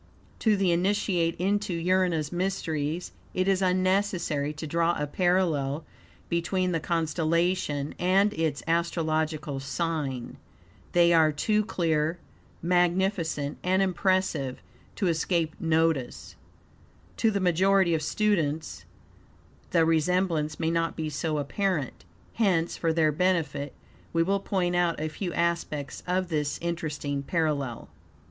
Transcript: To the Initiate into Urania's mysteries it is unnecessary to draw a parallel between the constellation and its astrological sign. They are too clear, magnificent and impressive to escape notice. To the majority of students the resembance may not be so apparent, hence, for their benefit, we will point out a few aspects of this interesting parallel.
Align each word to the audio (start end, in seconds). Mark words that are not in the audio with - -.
To 0.39 0.57
the 0.57 0.71
Initiate 0.71 1.35
into 1.35 1.75
Urania's 1.75 2.31
mysteries 2.31 3.11
it 3.35 3.47
is 3.47 3.61
unnecessary 3.61 4.51
to 4.53 4.65
draw 4.65 4.95
a 4.99 5.05
parallel 5.05 5.85
between 6.27 6.71
the 6.71 6.79
constellation 6.79 7.93
and 7.99 8.33
its 8.33 8.63
astrological 8.65 9.59
sign. 9.59 10.37
They 10.93 11.13
are 11.13 11.31
too 11.31 11.63
clear, 11.63 12.17
magnificent 12.63 13.59
and 13.63 13.79
impressive 13.83 14.63
to 14.95 15.05
escape 15.07 15.53
notice. 15.59 16.35
To 17.17 17.29
the 17.29 17.39
majority 17.39 17.93
of 17.93 18.01
students 18.01 18.85
the 19.69 19.85
resembance 19.85 20.59
may 20.59 20.71
not 20.71 20.95
be 20.95 21.11
so 21.11 21.37
apparent, 21.37 22.05
hence, 22.33 22.75
for 22.75 22.91
their 22.91 23.11
benefit, 23.11 23.71
we 24.13 24.23
will 24.23 24.39
point 24.39 24.75
out 24.75 24.99
a 24.99 25.09
few 25.09 25.31
aspects 25.33 26.01
of 26.07 26.29
this 26.29 26.57
interesting 26.59 27.21
parallel. 27.21 27.87